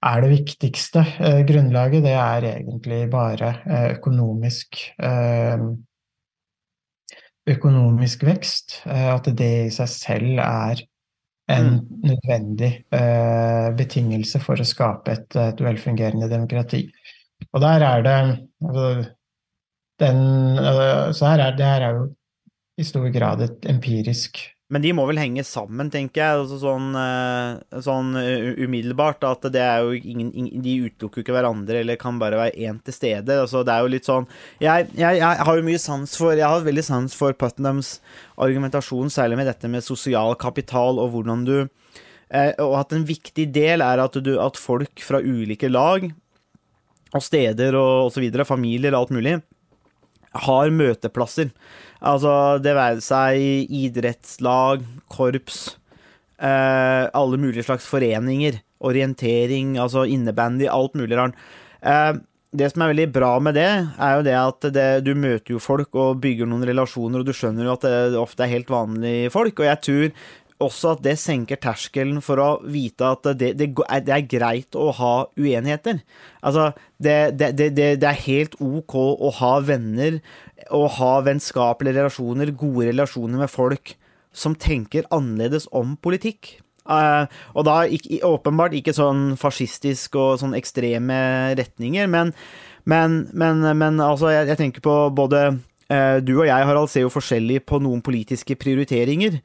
[0.00, 3.50] er det viktigste eh, grunnlaget, det er egentlig bare
[3.92, 4.78] økonomisk
[7.50, 8.78] økonomisk vekst.
[8.88, 10.80] At det i seg selv er
[11.50, 11.80] en mm.
[12.10, 16.84] nødvendig eh, betingelse for å skape et, et, velfungerende demokrati.
[17.50, 18.86] Og der er det altså,
[20.00, 20.22] den,
[20.58, 22.08] altså Så her er, det her er jo
[22.80, 26.92] i stor grad et empirisk men de må vel henge sammen, tenker jeg, altså sånn,
[26.94, 28.12] eh, sånn,
[28.62, 29.24] umiddelbart.
[29.26, 30.30] At det er jo ingen,
[30.62, 33.40] De utelukker ikke hverandre, eller kan bare være én til stede.
[33.42, 34.28] Altså, det er jo litt sånn
[34.62, 37.96] jeg, jeg, jeg, har jo mye sans for Jeg har veldig sans for Putnams
[38.38, 43.50] argumentasjon, særlig med dette med sosial kapital, og hvordan du eh, Og at en viktig
[43.50, 46.12] del er at, du, at folk fra ulike lag
[47.10, 49.32] og steder og osv., familier og alt mulig,
[50.46, 51.48] har møteplasser.
[52.00, 52.32] Altså,
[52.64, 55.76] det være seg idrettslag, korps,
[56.40, 61.36] eh, alle mulige slags foreninger, orientering, altså innebandy, alt mulig rart.
[61.82, 62.14] Eh,
[62.50, 65.62] det som er veldig bra med det, er jo det at det, du møter jo
[65.62, 69.30] folk og bygger noen relasjoner, og du skjønner jo at det ofte er helt vanlige
[69.30, 69.60] folk.
[69.60, 70.08] Og jeg tror
[70.60, 73.70] også at det senker terskelen for å vite at det, det,
[74.04, 76.02] det er greit å ha uenigheter.
[76.44, 80.18] Altså, det, er helt ok å ha venner,
[80.74, 83.94] å ha vennskapelige relasjoner, gode relasjoner med folk
[84.32, 86.58] som tenker annerledes om politikk.
[86.90, 91.18] Uh, og da ikke, åpenbart ikke sånn fascistisk og sånn ekstreme
[91.58, 92.32] retninger, men,
[92.88, 97.04] men, men, men altså, jeg, jeg, tenker på både uh, Du og jeg, Harald, ser
[97.04, 99.38] jo forskjellig på noen politiske prioriteringer.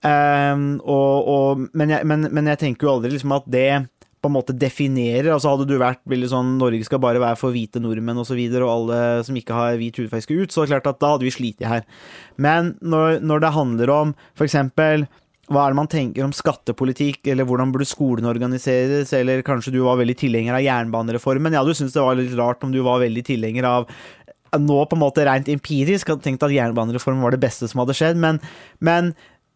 [0.00, 3.70] Uh, og, og, jeg, men, jeg, tenker jo aldri liksom at det
[4.20, 7.54] på en måte definerer altså Hadde du vært veldig sånn Norge skal bare være for
[7.54, 10.52] hvite nordmenn osv., og, så videre, og alle som ikke har hvit hudfarge skal ut,
[10.52, 11.86] så er det klart at da hadde vi slitt her.
[12.36, 14.56] Men når, når det handler om f.eks.
[15.50, 19.80] hva er det man tenker om skattepolitikk, eller hvordan burde skolen organiseres, eller kanskje du
[19.86, 21.56] var veldig tilhenger av jernbanereformen.
[21.56, 23.88] Ja, du syntes det var litt rart om du var veldig tilhenger av
[24.58, 27.94] nå på en måte rent empirisk hadde tenkt at jernbanereformen var det beste som hadde
[27.94, 28.40] skjedd, men,
[28.82, 29.12] men,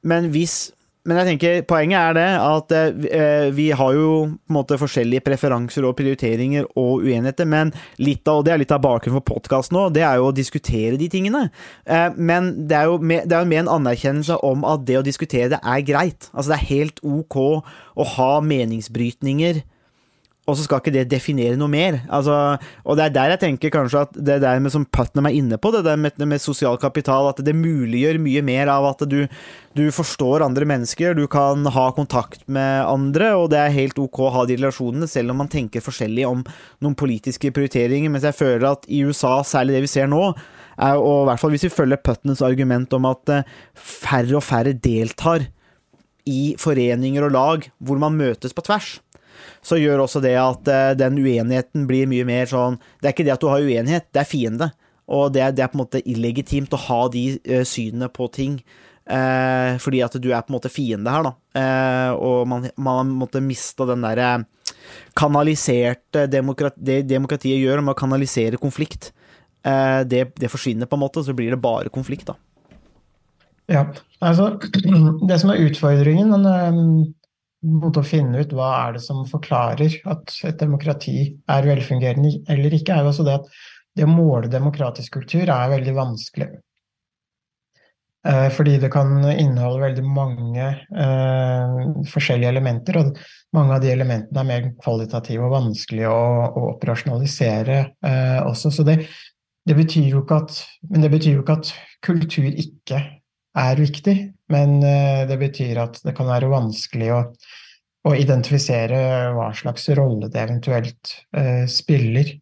[0.06, 0.73] men hvis
[1.04, 5.24] men jeg tenker, poenget er det at eh, vi har jo på en måte forskjellige
[5.26, 9.34] preferanser og prioriteringer og uenigheter, men litt av, og det er litt av bakgrunnen for
[9.34, 11.42] podkasten nå, det er jo å diskutere de tingene.
[11.84, 15.04] Eh, men det er jo med, det er med en anerkjennelse om at det å
[15.04, 16.30] diskutere det er greit.
[16.32, 19.60] Altså det er helt ok å ha meningsbrytninger
[20.44, 22.02] og så skal ikke det definere noe mer.
[22.12, 22.34] Altså,
[22.84, 25.56] og det er der jeg tenker kanskje at det der med som Putnam er inne
[25.56, 29.22] på, det der med, med sosial kapital, at det muliggjør mye mer av at du,
[29.72, 34.20] du, forstår andre mennesker, du kan ha kontakt med andre, og det er helt ok
[34.26, 36.44] å ha de relasjonene, selv om man tenker forskjellig om
[36.84, 38.12] noen politiske prioriteringer.
[38.12, 40.26] Mens jeg føler at i USA, særlig det vi ser nå,
[40.76, 44.44] er, og i hvert fall hvis vi følger Putnams argument om at eh, færre og
[44.44, 45.46] færre deltar
[46.28, 48.96] i foreninger og lag hvor man møtes på tvers
[49.64, 53.26] så gjør også det at uh, den uenigheten blir mye mer sånn Det er ikke
[53.26, 54.70] det at du har uenighet, det er fiende.
[55.04, 58.28] Og det er, det er på en måte illegitimt å ha de uh, synene på
[58.32, 58.58] ting.
[59.04, 61.32] Eh, fordi at du er på en måte fiende her, da.
[62.16, 64.46] og man, man måtte miste den derre
[65.12, 69.10] kanaliserte demokrati, Det demokratiet gjør med å kanalisere konflikt,
[69.60, 72.38] det, det, forsvinner på en måte, så blir det bare konflikt, da.
[73.68, 73.84] Ja,
[74.24, 74.54] altså
[75.28, 76.48] Det som er utfordringen,
[77.64, 81.18] måte å finne ut hva er det som forklarer at et demokrati
[81.50, 83.50] er velfungerende eller ikke, er jo også det at
[83.94, 86.48] det å måle demokratisk kultur er veldig vanskelig.
[88.26, 91.74] Eh, fordi det kan inneholde veldig mange uh,
[92.08, 93.18] forskjellige elementer, og
[93.52, 98.72] mange av de elementene er mer kvalitative og vanskelige å, å operasjonalisere uh, også.
[98.72, 99.02] Så det,
[99.68, 100.56] det, betyr jo ikke at,
[100.88, 101.74] men det betyr jo ikke at
[102.04, 103.02] kultur ikke
[103.54, 104.16] er viktig,
[104.52, 107.20] men eh, det betyr at det kan være vanskelig å,
[108.08, 108.98] å identifisere
[109.36, 112.34] hva slags rolle det eventuelt eh, spiller.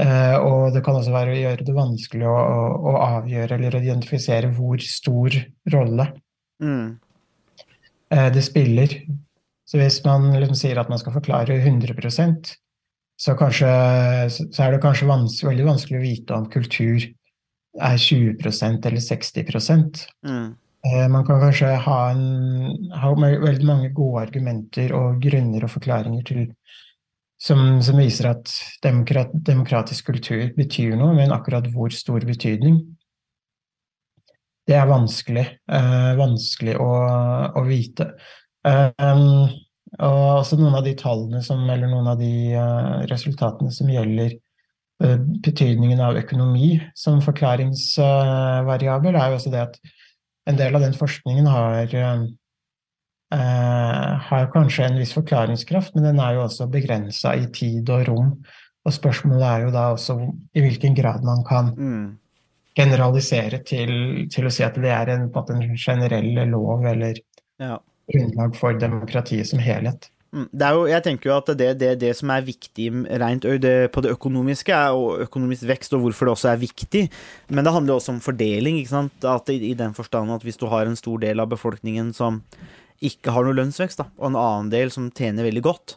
[0.00, 3.76] Eh, og det kan også være å gjøre det vanskelig å, å, å avgjøre eller
[3.82, 5.36] identifisere hvor stor
[5.74, 6.06] rolle
[6.64, 6.86] mm.
[8.14, 8.96] eh, det spiller.
[9.68, 11.92] Så hvis man liksom sier at man skal forklare 100
[13.22, 13.68] så, kanskje,
[14.30, 17.04] så er det kanskje vans veldig vanskelig å vite om kultur
[17.80, 20.50] er 20% eller 60 mm.
[20.82, 26.24] Eh, man kan kanskje ha, en, ha, veldig mange gode argumenter og grunner og forklaringer
[26.26, 26.40] til
[27.42, 28.50] som, som viser at
[28.82, 32.80] demokrat, demokratisk kultur betyr noe, men akkurat hvor stor betydning
[34.66, 36.90] det er vanskelig, uh, vanskelig å,
[37.58, 38.12] å vite.
[38.66, 39.48] Uh, um,
[39.98, 44.36] og også noen av de tallene som, eller noen av de uh, resultatene som gjelder
[45.42, 49.78] betydningen av økonomi som forklaringsvariabel, er jo også det at
[50.50, 51.94] en del av den forskningen har,
[53.34, 58.08] uh, har kanskje en viss forklaringskraft, men den er jo også begrensa i tid og
[58.08, 58.32] rom.
[58.82, 60.18] Og spørsmålet er jo da også
[60.58, 62.08] i hvilken grad man kan mm.
[62.78, 63.92] generalisere til,
[64.32, 67.20] til, å si at det er en, en generell lov eller
[67.62, 67.76] ja.
[68.10, 70.10] grunnlag for demokratiet som helhet.
[70.32, 72.86] Mm, det jo, jeg tenker jo at det, det, det som er viktig
[73.20, 77.02] rent det, på det økonomiske, er og økonomisk vekst, og hvorfor det også er viktig.
[77.52, 78.80] Men det handler også om fordeling.
[79.28, 82.40] At i, i den forstand at hvis du har en stor del av befolkningen som
[83.02, 85.96] ikke har noe lønnsvekst, da, og en annen del som tjener veldig godt,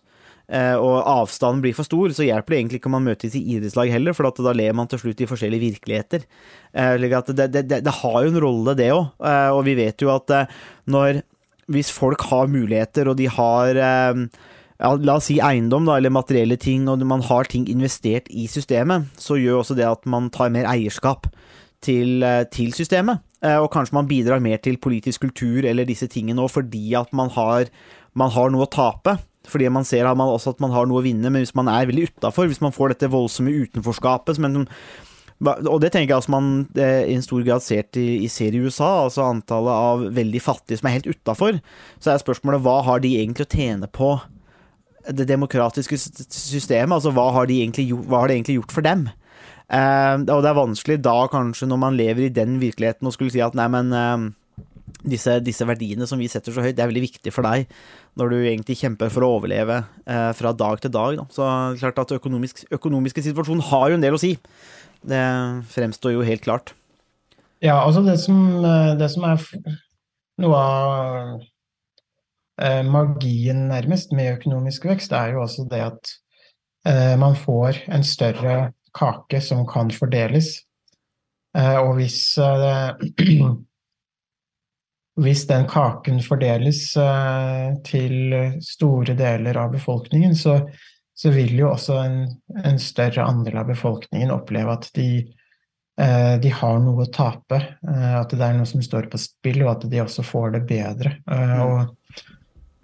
[0.49, 3.43] eh, og avstanden blir for stor, så hjelper det egentlig ikke om man møtes i
[3.55, 6.25] idrettslag heller, for da ler man til slutt i forskjellige virkeligheter.
[6.73, 10.11] Eh, det, det, det, har jo en rolle, det òg, eh, og vi vet jo
[10.17, 10.35] at
[10.91, 11.21] når
[11.71, 14.21] hvis folk har muligheter, og de har eh,
[14.75, 18.47] ja, la oss si eiendom da, eller materielle ting, og man har ting investert i
[18.51, 21.29] systemet, så gjør også det at man tar mer eierskap
[21.85, 23.23] til, eh, til systemet.
[23.45, 27.11] Eh, og kanskje man bidrar mer til politisk kultur eller disse tingene òg, fordi at
[27.13, 27.71] man har,
[28.13, 29.17] man har, noe å tape.
[29.45, 31.69] Fordi man ser at man også at man har noe å vinne, men hvis man
[31.69, 34.63] er veldig utafor, hvis man får dette voldsomme utenforskapet som en
[35.43, 36.45] og det tenker jeg altså man
[36.79, 40.79] eh, i en stor grad ser til, i ser USA, altså antallet av veldig fattige
[40.79, 41.59] som er helt utafor.
[41.99, 44.13] Så er spørsmålet hva har de egentlig å tjene på
[45.11, 46.95] det demokratiske systemet?
[46.95, 49.09] Altså hva har, de egentlig, hva har det egentlig gjort for dem?
[49.65, 53.33] Eh, og det er vanskelig da, kanskje, når man lever i den virkeligheten, å skulle
[53.33, 54.25] si at nei, men eh,
[55.05, 57.67] disse, disse, verdiene som vi setter så høyt, det er veldig viktig for deg
[58.15, 61.19] når du egentlig kjemper for å overleve eh, fra dag til dag.
[61.19, 61.27] Da.
[61.33, 61.49] Så
[61.81, 64.35] klart at økonomisk, økonomiske situasjonen har jo en del å si.
[65.01, 66.73] Det fremstår jo helt klart.
[67.63, 69.41] Ja, altså det som, eh, det som er
[70.43, 71.41] noe av
[72.61, 76.13] eh, magien nærmest med økonomisk vekst, er jo også det at
[76.87, 80.61] eh, man får en større kake som kan fordeles.
[81.55, 82.35] Og hvis
[85.23, 86.97] hvis den kaken fordeles
[87.87, 90.57] til store deler av befolkningen, så,
[91.15, 92.19] så vil jo også en,
[92.59, 95.07] en, større andel av befolkningen oppleve at de,
[96.01, 97.61] eh, de har noe å tape.
[97.87, 100.65] Eh, at det er noe som står på spill, og at de også får det
[100.67, 101.15] bedre.
[101.31, 101.61] Eh, Mm.
[101.63, 102.21] og,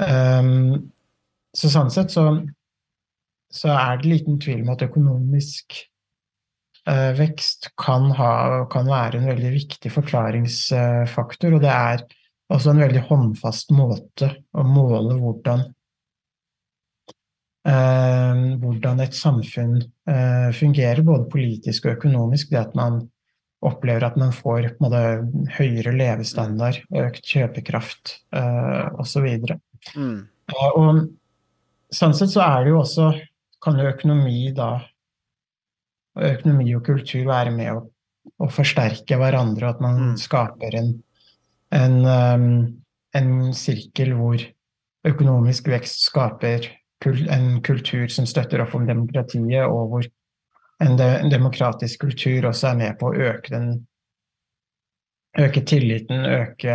[0.07, 0.91] ehm,
[1.53, 2.25] så sånn sett så,
[3.51, 5.81] så er det liten tvil om at økonomisk
[6.87, 12.07] eh, vekst kan, ha, kan være en veldig viktig forklaringsfaktor, og det er
[12.51, 15.67] også en veldig håndfast måte å måle hvordan
[17.63, 19.76] hvordan et samfunn
[20.10, 22.50] eh, fungerer, både politisk og økonomisk.
[22.50, 23.04] Det at man
[23.62, 25.02] opplever at man får måte,
[25.60, 29.28] høyere levestandard, økt kjøpekraft eh, osv.
[29.93, 30.17] Mm.
[30.50, 31.04] Eh, og
[31.93, 33.12] sånn sett så er det jo også
[33.62, 34.80] Kan jo økonomi da
[36.17, 37.84] Økonomi og kultur være med å,
[38.41, 40.15] å forsterke hverandre, og at man Mm.
[40.17, 40.89] skaper en,
[41.78, 42.47] en, um,
[43.13, 44.41] en sirkel hvor
[45.08, 46.67] økonomisk vekst skaper
[47.05, 50.05] en kultur som støtter opp om demokratiet, og hvor
[50.81, 53.87] en, de en demokratisk kultur også er med på å øke den
[55.39, 56.73] øke tilliten, øke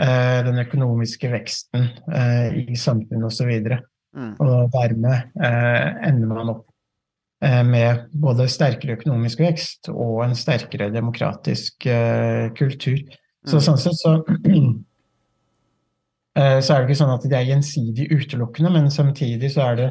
[0.00, 3.50] eh, den økonomiske veksten eh, i samfunnet osv.
[3.50, 3.80] Og,
[4.12, 4.34] Mm.
[4.44, 6.66] og dermed eh, ender man opp
[7.40, 13.00] eh, med både sterkere økonomisk vekst og en sterkere demokratisk eh, kultur.
[13.46, 13.64] Så Mm.
[13.64, 14.12] sånn sett så
[16.32, 19.88] så er det ikke sånn at det er gjensidig utelukkende, men samtidig så er det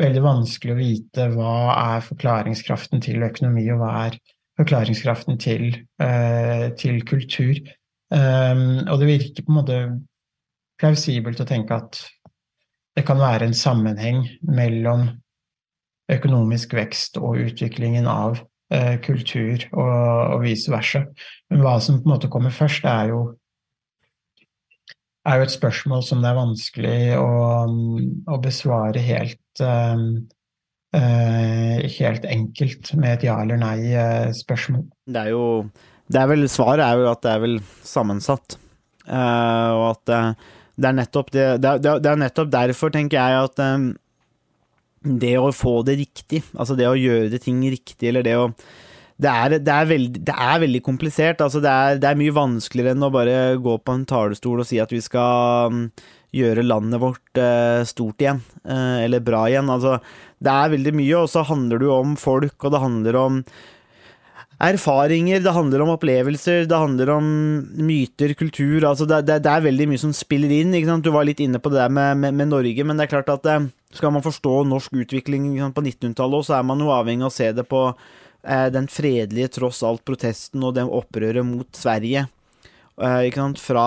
[0.00, 4.18] veldig vanskelig å vite hva er forklaringskraften til økonomi, og hva er
[4.60, 5.66] forklaringskraften til,
[6.00, 7.60] eh, til kultur.
[8.10, 9.80] Um, og det virker på en måte
[10.80, 12.00] plausibelt å tenke at
[12.96, 15.06] det kan være en sammenheng mellom
[16.10, 18.40] økonomisk vekst og utviklingen av
[18.74, 21.04] eh, kultur, og, og vice versa.
[21.50, 23.20] Men hva som på en måte kommer først, er jo
[25.28, 27.30] er jo et spørsmål som det er vanskelig å,
[28.30, 30.04] å besvare helt, uh,
[30.96, 34.86] eh, helt enkelt med et ja eller nei-spørsmål.
[35.10, 35.44] Det er jo
[36.10, 38.58] det er vel, Svaret er jo at det er vel sammensatt.
[39.06, 40.20] uh, og at det,
[40.80, 43.90] det er nettopp det, det, er, det er nettopp derfor, tenker jeg, at um,
[45.00, 48.50] det å få det riktig, altså det å gjøre det ting riktig, eller det å
[49.20, 51.42] det er, det, er veldig, det er veldig komplisert.
[51.44, 54.68] Altså det, er, det er mye vanskeligere enn å bare gå på en talerstol og
[54.68, 55.82] si at vi skal mm,
[56.36, 59.68] gjøre landet vårt eh, stort igjen, eh, eller bra igjen.
[59.72, 59.98] Altså,
[60.40, 63.42] det er veldig mye, og så handler det jo om folk, og det handler om
[64.60, 67.28] erfaringer, det handler om opplevelser, det handler om
[67.80, 68.84] myter, kultur.
[68.84, 70.76] Altså det, det, det er veldig mye som spiller inn.
[71.00, 73.48] Du var litt inne på det med, med, med Norge, men det er klart at
[73.48, 77.38] eh, skal man forstå norsk utvikling på 1900-tallet, så er man jo avhengig av å
[77.40, 77.88] se det på
[78.42, 82.26] den fredelige, tross alt, protesten og det opprøret mot Sverige.
[83.00, 83.40] Eh?
[83.60, 83.86] Fra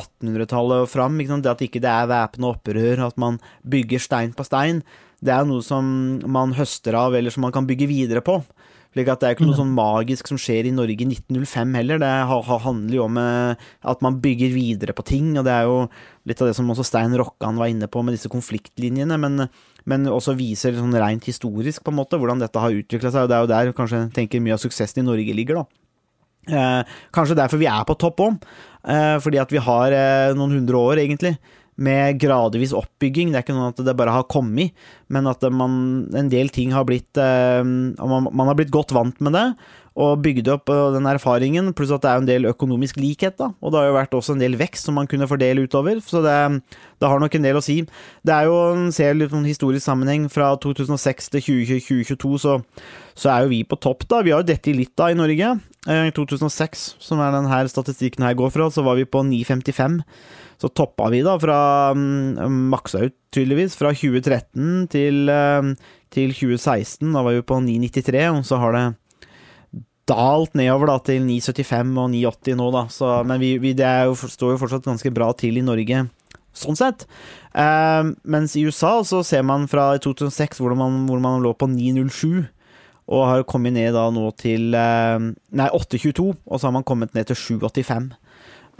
[0.00, 1.18] 1800-tallet og fram.
[1.18, 4.82] Det at ikke det er væpna opprør, at man bygger stein på stein,
[5.22, 5.86] det er noe som
[6.26, 8.40] man høster av, eller som man kan bygge videre på.
[8.92, 12.00] Slik at Det er ikke noe sånn magisk som skjer i Norge i 1905 heller.
[12.02, 12.10] Det
[12.66, 15.86] handler jo om eh, at man bygger videre på ting, og det er jo
[16.28, 19.46] litt av det som også Stein Rokkan var inne på med disse konfliktlinjene, men,
[19.88, 23.24] men også viser sånn rent historisk på en måte hvordan dette har utvikla seg.
[23.24, 25.82] og Det er jo der kanskje tenker mye av suksessen i Norge ligger, da.
[26.42, 28.46] Eh, kanskje derfor vi er på topp òg,
[28.82, 31.36] eh, fordi at vi har eh, noen hundre år, egentlig
[31.82, 33.30] med gradvis oppbygging.
[33.32, 34.74] Det er ikke noe at det bare har kommet,
[35.12, 39.18] men at man, en del ting har blitt eh, man, man, har blitt godt vant
[39.24, 39.46] med det,
[39.92, 43.50] og bygde opp den erfaringen, pluss at det er en del økonomisk likhet, da.
[43.60, 46.22] Og det har jo vært også en del vekst som man kunne fordele utover, så
[46.24, 46.36] det,
[47.02, 47.82] det har nok en del å si.
[48.24, 48.56] Det er jo,
[48.94, 52.58] ser litt sånn historisk sammenheng, fra 2006 til 2022, så,
[53.18, 54.22] så er jo vi på topp, da.
[54.24, 55.56] Vi har jo dette i litt da i Norge.
[55.82, 60.00] I 2006, som er den her statistikken her går fra, så var vi på 9,55
[60.62, 61.58] så toppa vi da fra
[61.96, 65.72] um, maksa ut, tydeligvis, fra 2013 til, um,
[66.14, 67.08] til 2016.
[67.10, 68.84] Da var vi på 9,93, og så har det
[70.10, 72.86] dalt nedover da til 9,75 og 9,80 nå, da.
[72.92, 76.06] Så, men vi, vi, det jo, står jo fortsatt ganske bra til i Norge,
[76.56, 77.06] sånn sett.
[77.52, 81.70] Eh, mens i USA så ser man fra 2006 hvor man, hvor man lå på
[81.70, 82.42] 9,07
[83.12, 87.28] og har kommet ned da nå til Nei, 8,22, og så har man kommet ned
[87.28, 88.12] til 7,85.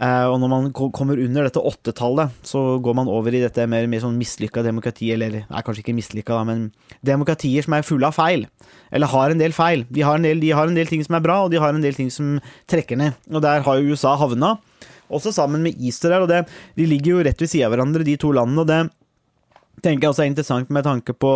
[0.03, 3.85] Uh, og når man kommer under dette åttetallet, så går man over i dette mer,
[3.87, 6.65] mer sånn mislykka demokrati, eller er kanskje ikke mislykka, men
[7.05, 8.43] demokratier som er fulle av feil.
[8.91, 9.85] Eller har en del feil.
[9.93, 11.71] De har en del, de har en del ting som er bra, og de har
[11.71, 12.35] en del ting som
[12.71, 13.15] trekker ned.
[13.31, 14.57] Og der har jo USA havna,
[15.13, 16.43] også sammen med Israel, og det,
[16.75, 18.81] de ligger jo rett ved sida av hverandre, de to landene, og det
[19.83, 21.31] tenker jeg også er interessant med tanke på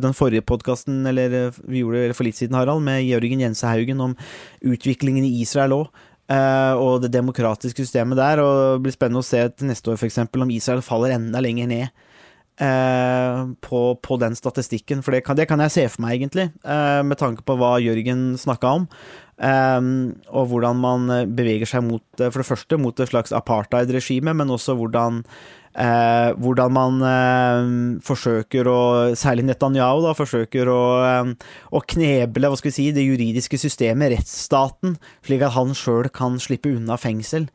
[0.00, 4.14] den forrige podkasten vi gjorde for litt siden, Harald, med Jørgen Jensehaugen om
[4.64, 5.90] utviklingen i Israel òg.
[6.30, 8.42] Eh, og det demokratiske systemet der.
[8.44, 10.22] Og det blir spennende å se til neste år f.eks.
[10.24, 11.86] om Israel faller enda lenger ned
[12.62, 15.04] eh, på, på, den statistikken.
[15.06, 17.76] For det kan, det kan, jeg se for meg, egentlig, eh, med tanke på hva
[17.82, 18.88] Jørgen snakka om.
[19.40, 24.74] Og hvordan man beveger seg mot, for det første mot et slags apartheid-regime, men også
[24.76, 25.22] hvordan
[25.70, 27.68] Eh, hvordan man eh,
[28.02, 28.80] forsøker å
[29.14, 34.16] Særlig Netanyahu da, forsøker å, eh, å, kneble hva skal vi si, det juridiske systemet,
[34.16, 34.96] rettsstaten,
[35.26, 37.46] slik at han sjøl kan slippe unna fengsel.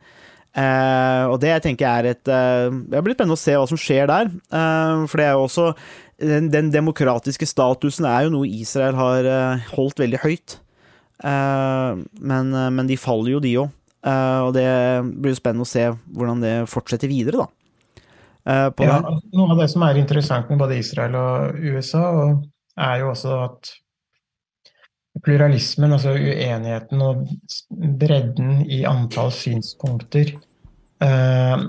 [0.56, 3.80] Eh, og det jeg tenker er et eh, Det blir spennende å se hva som
[3.80, 4.30] skjer der.
[4.32, 5.66] Eh, for det er jo også
[6.16, 9.26] den, den, demokratiske statusen er jo noe Israel har
[9.74, 10.56] holdt veldig høyt.
[11.20, 13.68] Men, men, de faller jo, de òg.
[14.04, 14.64] og det
[15.04, 17.55] blir jo spennende å se hvordan det fortsetter videre, da.
[18.46, 19.00] Eh, ja,
[19.34, 22.06] noe av det som er interessant med både Israel og USA,
[22.78, 23.72] er jo også at
[25.24, 27.24] pluralismen, altså uenigheten og
[27.98, 30.36] bredden i antall synspunkter,
[31.02, 31.66] eh,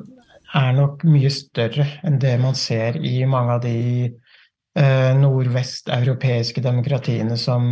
[0.58, 7.40] er nok mye større enn det man ser i mange av de eh, nordvesteuropeiske demokratiene
[7.42, 7.72] som,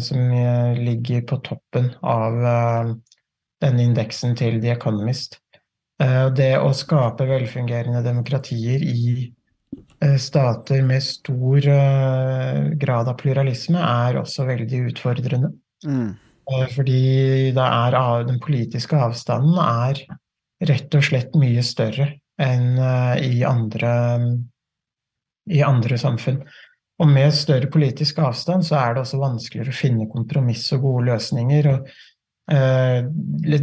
[0.00, 0.34] som,
[0.78, 2.38] ligger på toppen av
[3.64, 5.40] denne indeksen til The Economist.
[6.02, 9.04] Eh, det å skape velfungerende demokratier i
[10.02, 15.52] eh, stater med stor eh, grad av pluralisme er også veldig utfordrende.
[15.86, 16.14] Mm.
[16.74, 17.04] Fordi
[17.56, 17.94] er,
[18.28, 20.02] den politiske avstanden er
[20.68, 22.76] rett og slett mye større enn
[23.24, 23.92] i andre,
[25.48, 26.42] i andre samfunn.
[27.00, 31.06] Og med større politisk avstand så er det også vanskeligere å finne kompromiss og gode
[31.14, 31.70] løsninger.
[31.72, 31.88] Og,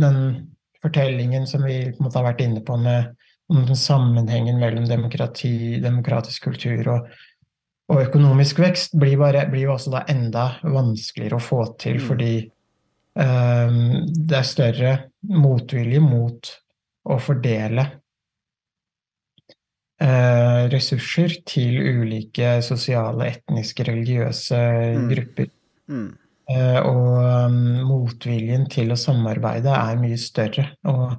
[0.01, 0.17] den
[0.81, 3.11] fortellingen som vi på en måte har vært inne på med
[3.51, 7.07] om den sammenhengen mellom demokrati, demokratisk kultur og,
[7.91, 12.05] og økonomisk vekst, blir, bare, blir, også da enda vanskeligere å få til, mm.
[12.07, 12.35] fordi
[13.19, 14.93] um, det er større
[15.35, 16.53] motvilje mot
[17.11, 17.87] å fordele
[19.99, 24.61] uh, ressurser til ulike sosiale, etniske, religiøse
[24.95, 25.07] mm.
[25.11, 25.51] grupper.
[25.91, 26.11] Mm.
[26.49, 30.65] Eh, og um, motviljen til å samarbeide er mye større.
[30.89, 31.13] Og,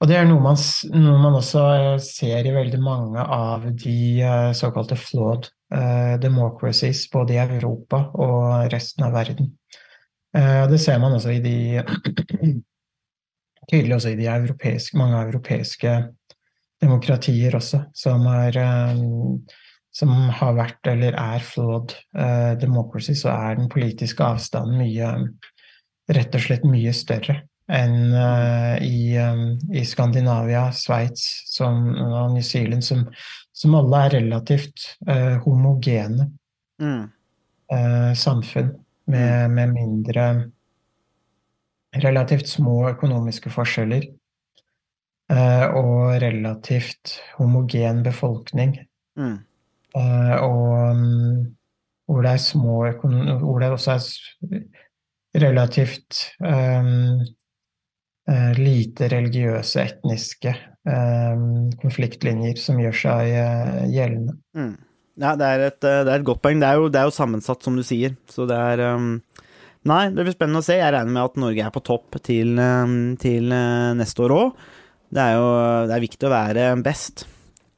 [0.00, 0.58] og det er noe man,
[0.92, 5.50] noe man, også eh, ser i veldig mange av de uh, såkalte flawed
[6.22, 9.48] democracies, både i Europa og resten av verden.
[10.70, 11.56] Det ser man også i de
[13.72, 15.96] Tydelig også i de europeiske, mange europeiske
[16.84, 18.60] demokratier også, som er
[19.94, 25.10] som har vært eller er flawed uh, democracy, så er den politiske avstanden mye
[26.14, 32.84] rett og slett mye større enn uh, i, um, i, Skandinavia, Sveits og New Zealand,
[32.84, 33.06] som,
[33.56, 36.28] som, alle er relativt uh, homogene
[36.82, 37.06] mm.
[38.18, 38.74] samfunn
[39.08, 39.54] med, mm.
[39.54, 40.26] med, mindre
[41.94, 44.08] Relativt små økonomiske forskjeller
[45.78, 48.72] og relativt homogen befolkning.
[49.14, 49.36] Mm.
[49.94, 51.44] Eh, og mm,
[52.10, 54.02] hvor det er små Hvor det også er
[55.44, 57.22] relativt um,
[58.54, 60.52] lite religiøse, etniske
[60.86, 63.32] um, konfliktlinjer som gjør seg
[63.90, 64.36] gjeldende.
[64.54, 64.76] Mm.
[65.18, 66.62] Ja, det er, et, det er, et, godt poeng.
[66.62, 68.14] Det er, jo, det er, jo, sammensatt, som du sier.
[68.30, 69.16] Så det er um,
[69.90, 70.78] Nei, det blir spennende å se.
[70.78, 72.54] Jeg regner med at Norge er på topp til,
[73.20, 73.58] til
[73.98, 74.66] neste år òg.
[75.14, 75.48] Det er jo
[75.90, 77.26] det er viktig å være best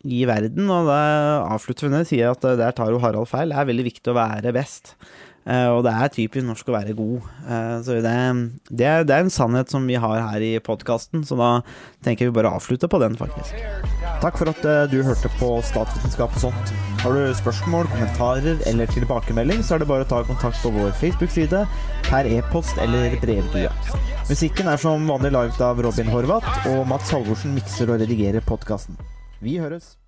[0.06, 0.70] i verden.
[0.72, 1.04] Og det
[1.52, 3.52] avslutter hun med å si at der tar jo Harald feil.
[3.52, 4.94] Det er veldig viktig å være best.
[5.46, 7.26] Uh, og det er typisk norsk å være god.
[7.46, 11.22] Uh, så det, det, er, det, er, en sannhet som vi har her i podkasten,
[11.26, 11.50] så da
[12.02, 13.54] tenker vi bare å avslutte på den, faktisk.
[14.24, 16.74] Takk for at uh, du hørte på Statsvitenskap og sånt.
[17.04, 20.90] Har du spørsmål, kommentarer eller tilbakemelding, så er det bare å ta kontakt på vår
[20.98, 21.62] Facebook-side,
[22.10, 23.70] per e-post eller brevdue.
[24.26, 28.98] Musikken er som vanlig laget av Robin Horvath, og Mats Halvorsen mikser og redigerer podkasten.
[29.40, 29.98] Vi høres!